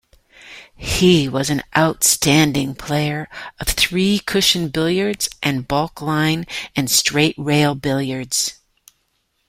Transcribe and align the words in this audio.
He 0.77 1.29
was 1.29 1.51
an 1.51 1.61
outstanding 1.77 2.73
player 2.73 3.29
of 3.59 3.67
three-cushion 3.67 4.69
billiards 4.69 5.29
and 5.43 5.67
balkline 5.67 6.49
and 6.75 6.89
straight 6.89 7.35
rail 7.37 7.75
billiards. 7.75 8.55